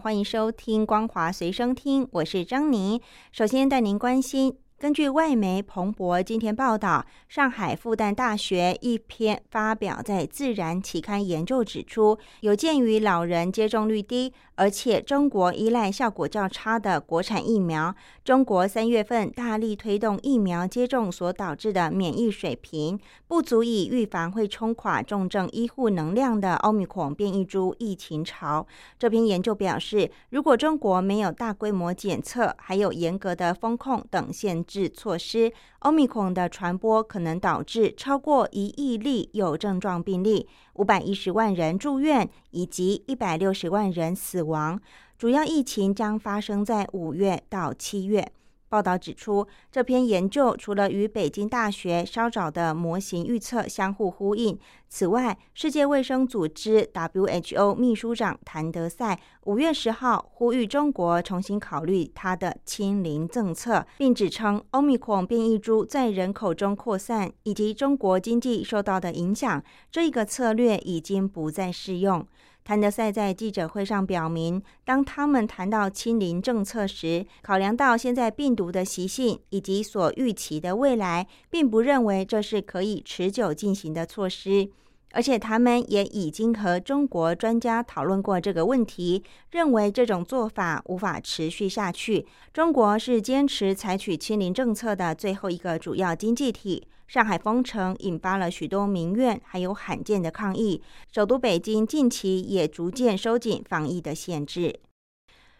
[0.00, 3.02] 欢迎收听《光华随声听》，我是张妮。
[3.32, 4.56] 首先带您关心。
[4.78, 28.66] 根据外媒彭博今天报道，上海复旦大学一篇发表在《自然》期刊研究指出，有鉴于老人接种率低，而且中国依赖效果较差的国产疫苗，中国三月份大力推动疫苗接种所导致的免疫水平不足以预防会冲垮重症医护能量的奥密克戎变异株疫情潮。
[28.98, 34.60] 这篇研究表示，如果中国没有大规模检测，还有严格的风控等限。
[34.70, 44.80] 制措施，欧米孔的传播可能导致超过一亿例有症状病例，五百一十万人住院，以及一百六十万人死亡。
[45.18, 48.32] 主要疫情将发生在五月到七月。
[48.70, 54.56] 报道指出，这篇研究除了与北京大学稍早的模型预测相互呼应，
[54.88, 69.60] 此外，世界卫生组织 （WHO） 秘书长谭德赛五月十号呼吁中国重新考虑它的“清零”政策，并指称欧米克变异株在人口中扩散以及中国经济受到的影响，
[69.90, 72.24] 这一个策略已经不再适用。
[72.62, 84.70] 谭德赛在记者会上表明，当他们谈到清零政策时，考量到现在病毒的习性以及所预期的未来，并不认为这是可以持久进行的措施。
[85.12, 92.24] 而且，他们也已经和中国专家讨论过这个问题，认为这种做法无法持续下去。
[92.52, 96.86] 中国是坚持采取清零政策的最后一个主要经济体。
[97.08, 100.80] 上海封城引发了许多民怨，还有罕见的抗议。
[101.12, 104.78] 首都北京近期也逐渐收紧防疫的限制。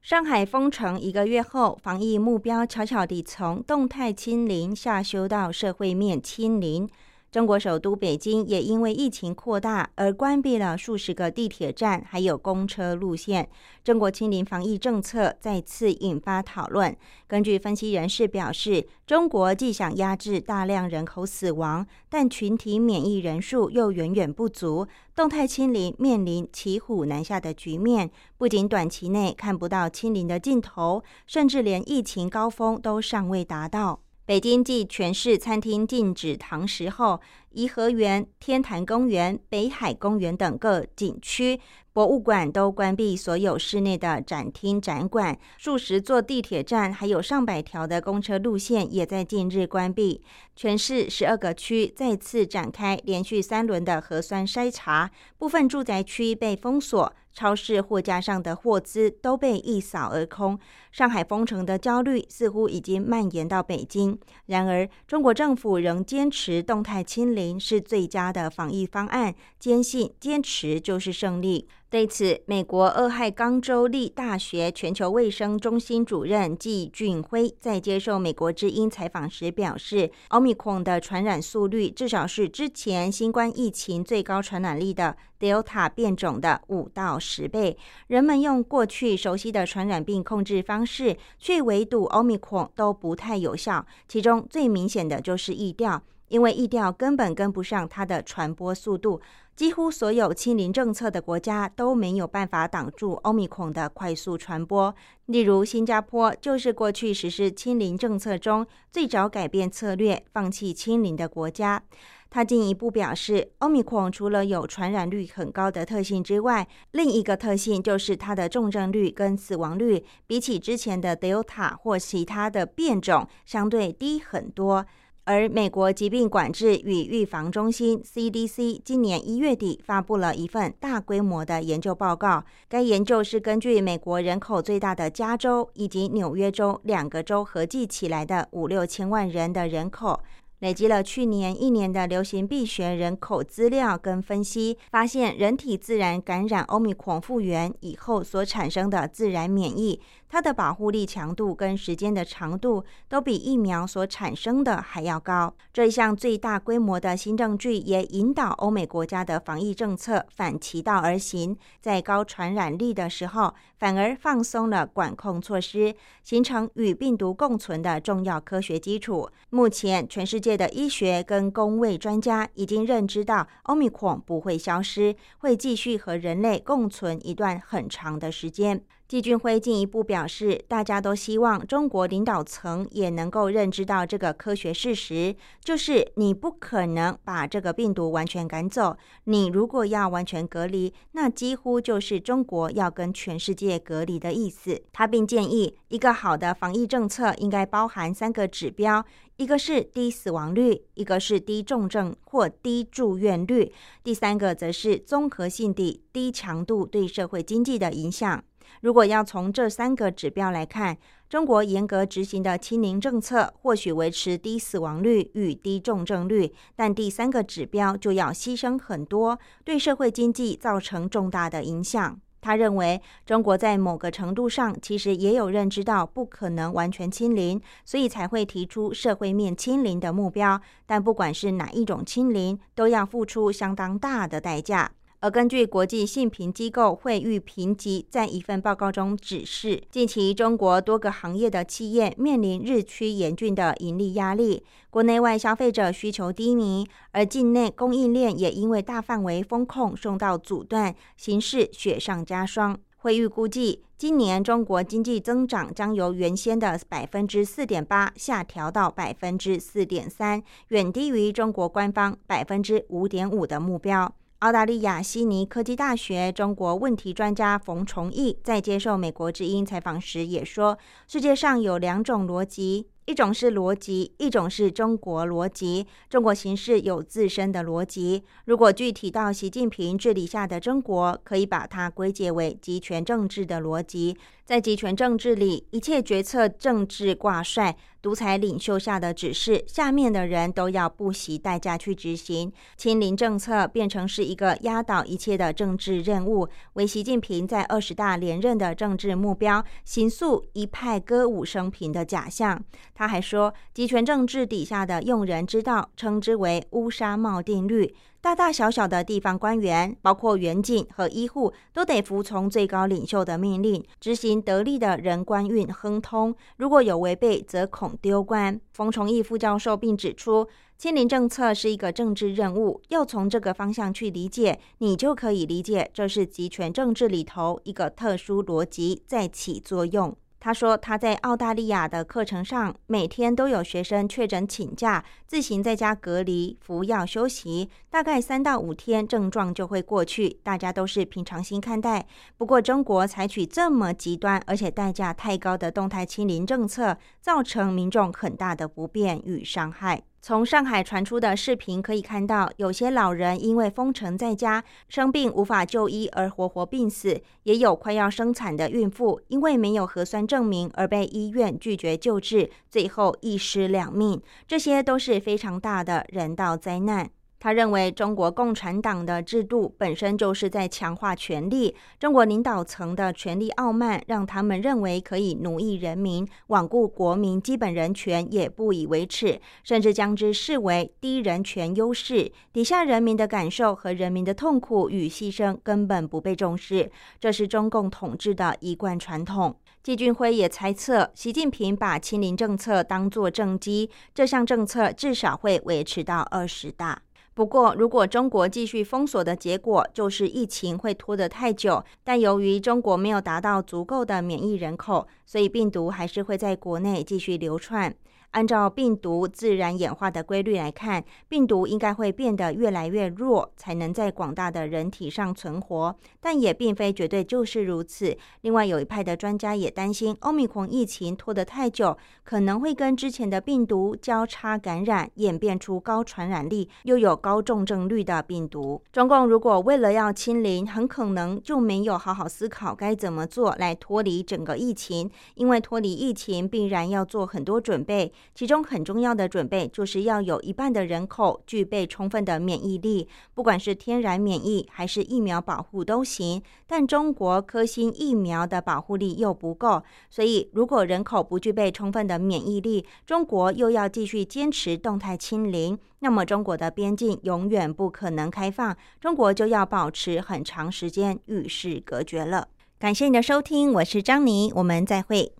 [0.00, 6.88] 上海封城一个月后，防疫目标悄悄地从动态清零下修到社会面清零。
[7.34, 13.48] 中国首都北京也因为疫情扩大而关闭了数十个地铁站，还有公车路线。
[13.82, 16.96] 中国清零防疫政策再次引发讨论。
[17.26, 28.08] 根据分析人士表示，中国既想压制大量人口死亡，但群体免疫人数又远远不足，动态清零面临骑虎难下的局面。
[28.38, 34.03] 不仅短期内看不到清零的尽头，甚至连疫情高峰都尚未达到。
[34.26, 37.20] 北京继全市餐厅禁止堂食后，
[37.54, 41.60] 颐和园、天坛公园、北海公园等各景区。
[41.92, 50.20] 博物馆都关闭所有室内的展厅展馆，数十座地铁站还有上百条的公车路线也在近日关闭。
[50.56, 60.58] 全市十二个区再次展开连续三轮的核酸筛查，部分住宅区被封锁，超市货架上的货资都被一扫而空。
[60.90, 64.18] 上海封城的焦虑似乎已经蔓延到北京。
[64.46, 71.68] 然而，中国政府仍坚持动态清零是最佳的防疫方案，坚信坚持就是胜利。
[71.90, 87.78] 对此，美国俄亥冈州立大学全球卫生中心主任季俊辉在接受美国之音采访时表示，奥密克戎的传染速率至少是之前新冠疫情最高传染力的 Delta 变种的五到十倍。
[88.08, 93.86] 人们用过去熟悉的传染病控制方式，去围堵奥密克戎都不太有效。
[94.08, 96.02] 其中最明显的就是疫调，
[96.34, 99.20] 因为疫调根本跟不上它的传播速度。
[99.54, 104.92] 几乎所有清零政策的国家都没有办法挡住欧米孔的快速传播。
[105.26, 111.80] 例如，新加坡就是过去实施清零政策中最早改变策略、放弃清零的国家。
[112.28, 124.84] 他进一步表示，欧米孔除了有传染率很高的特性之外，另一个特性就是它的重症率跟死亡率比起之前的 Delta 或其他的变种相对低很多。
[125.26, 132.44] 而美国疾病管制与预防中心 （CDC） 今年一月底发布了一份大规模的研究报告。
[132.68, 140.20] 该研究是根据美国人口最大的加州以及纽约州两个州合计起来的五六千万人的人口。
[140.60, 155.52] 累积了去年一年的流行病学人口资料跟分析，发现人体自然感染欧米孔复原以后所产生的自然免疫，它的保护力强度跟时间的长度都比疫苗所产生的还要高。
[155.70, 169.28] 这一项最大规模的新证据也引导欧美国家的防疫政策反其道而行，在高传染力的时候反而放松了管控措施，形成与病毒共存的重要科学基础。
[169.50, 170.53] 目前全世界。
[170.56, 178.82] 的医学跟工位专家已经认知到，欧米孔不会消失，会继续和人类共存一段很长的时间。
[179.06, 188.96] 季俊辉进一步表示，大家都希望中国领导层也能够认知到这个科学事实，就是你不可能把这个病毒完全赶走。
[189.24, 194.80] 你如果要完全隔离，那几乎就是中国要跟全世界隔离的意思。
[194.90, 199.04] 他并建议，一个好的防疫政策应该包含三个指标。
[199.36, 203.72] 一个是低死亡率，一个是低重症或低住院率，
[204.04, 208.44] 第三个则是综合性的低强度对社会经济的影响。
[208.80, 210.96] 如果要从这三个指标来看，
[211.28, 222.20] 中国严格执行的清零政策或许维持低死亡率与低重症率，但第三个指标就要牺牲很多，对社会经济造成重大的影响。
[222.44, 230.60] 他认为，中国在某个程度上其实也有认知到不可能完全清零，所以才会提出社会面清零的目标。
[230.84, 234.90] 但不管是哪一种清零，都要付出相当大的代价。
[235.24, 252.78] 而根据国际信评机构惠誉评级在一份报告中指示，近期中国多个行业的企业面临日趋严峻的盈利压力，国内外消费者需求低迷，而境内供应链也因为大范围风控受到阻断，形势雪上加霜。
[252.98, 264.14] 惠誉估计，今年中国经济增长将由原先的百分之四点八下调到百分之四点三，远低于中国官方百分之五点五的目标。
[264.44, 275.86] 澳大利亚悉尼科技大学中国问题专家冯崇义在接受美国之音采访时也说：“世界上有两种逻辑，一种是逻辑，一种是中国逻辑。
[276.08, 278.22] 中国形势有自身的逻辑。
[278.46, 284.16] 如果具体到习近平治理下的中国，可以把它归结为集权政治的逻辑。
[284.44, 292.52] 在集权政治里，一切决策政治挂帅。”独裁领袖下的指示，下面的人都要不惜代价去执行。
[292.76, 302.62] 清零政策变成是一个压倒一切的政治任务，为习近平在二十大连任的政治目标，形塑一派歌舞升平的假象。
[302.94, 307.94] 他还说，集权政治底下的用人之道，称之为乌纱帽定律。
[308.20, 316.34] 大大小小的地方官员，包括园警和医护，都得服从最高领袖的命令，执行得力的人官运亨通。
[316.56, 318.58] 如果有违背，则恐丢官。
[318.72, 320.48] 冯崇义副教授并指出，
[320.78, 330.16] 清零政策是一个政治任务，要从这个方向去理解，你就可以理解这是集权政治里头一个特殊逻辑在起作用。
[330.44, 342.06] 他说，他在澳大利亚的课程上，每天都有学生确诊请假，自行在家隔离、服药休息，大概三到五天，症状就会过去，大家都是平常心看待。
[342.36, 350.02] 不过，中国采取这么极端而且代价太高的动态清零政策，造成民众很大的不便与伤害。
[350.26, 364.18] 从上海传出的视频可以看到，有些老人因为封城在家生病无法就医而活活病死，也有快要生产的孕妇因为没有核酸证明而被医院拒绝救治，最后一尸两命。
[364.46, 367.10] 这些都是非常大的人道灾难。
[367.44, 382.32] 他认为，中国共产党的制度本身就是在强化权力，中国领导层的权力傲慢，让他们认为可以奴役人民、罔顾国民基本人权也不以为耻，甚至将之视为低人权优势。
[382.50, 386.90] 底下人民的感受和人民的痛苦与牺牲根本不被重视，
[387.20, 389.54] 这是中共统治的一贯传统。
[389.82, 397.02] 季俊辉也猜测，习近平把清零政策当作政绩，这项政策至少会维持到二十大。
[397.34, 407.92] 不过，如果中国继续封锁的结果就是疫情会拖得太久，但由于中国没有达到足够的免疫人口，所以病毒还是会在国内继续流窜。
[408.34, 415.94] 按照病毒自然演化的规律来看，病毒应该会变得越来越弱，才能在广大的人体上存活。
[416.20, 418.16] 但也并非绝对就是如此。
[418.40, 428.82] 另外，有一派的专家也担心，欧米孔疫情拖得太久，可能会跟之前的病毒交叉感染，演变出高传染力又有高重症率的病毒。
[428.92, 438.12] 中共如果为了要清零，很可能就没有好好思考该怎么做来脱离整个疫情，因为脱离疫情必然要做很多准备。
[438.34, 446.42] 其中很重要的准备就是要有一半的人口具备充分的免疫力，不管是天然免疫还是疫苗保护都行。
[446.66, 462.48] 但中国科兴疫苗的保护力又不够，所以如果人口不具备充分的免疫力，中国又要继续坚持动态清零，那么中国的边境永远不可能开放，中国就要保持很长时间与世隔绝了。
[462.78, 465.32] 感谢你的收听，我是张妮，我们再会。